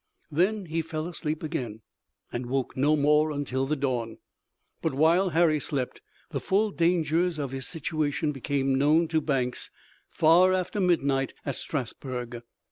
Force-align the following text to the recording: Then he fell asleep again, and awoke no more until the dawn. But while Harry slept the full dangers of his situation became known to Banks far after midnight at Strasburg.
Then 0.31 0.65
he 0.65 0.81
fell 0.81 1.07
asleep 1.07 1.43
again, 1.43 1.81
and 2.33 2.45
awoke 2.45 2.75
no 2.75 2.95
more 2.95 3.29
until 3.29 3.67
the 3.67 3.75
dawn. 3.75 4.17
But 4.81 4.95
while 4.95 5.29
Harry 5.29 5.59
slept 5.59 6.01
the 6.31 6.39
full 6.39 6.71
dangers 6.71 7.37
of 7.37 7.51
his 7.51 7.67
situation 7.67 8.31
became 8.31 8.73
known 8.79 9.07
to 9.09 9.21
Banks 9.21 9.69
far 10.09 10.53
after 10.53 10.79
midnight 10.79 11.35
at 11.45 11.53
Strasburg. 11.53 12.41